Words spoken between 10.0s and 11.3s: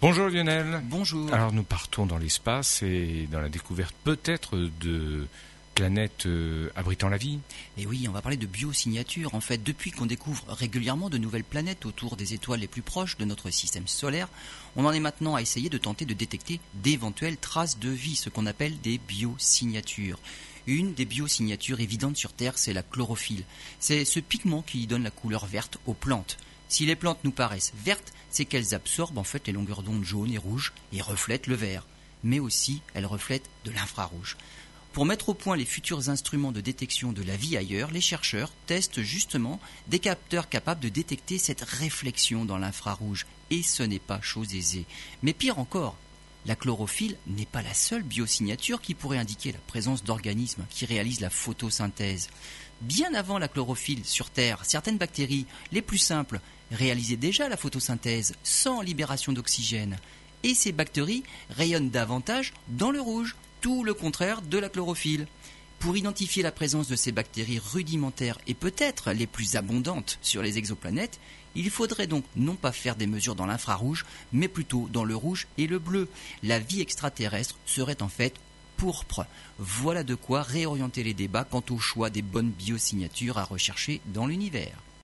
découvre régulièrement de